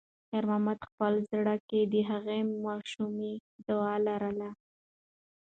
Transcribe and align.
خیر 0.29 0.43
محمد 0.49 0.77
په 0.83 0.87
خپل 0.91 1.13
زړه 1.31 1.55
کې 1.69 1.81
د 1.93 1.95
هغې 2.09 2.39
ماشومې 2.65 3.33
دعا 3.67 3.95
لرله. 4.07 4.49